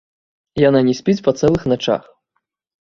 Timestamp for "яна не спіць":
0.61-1.17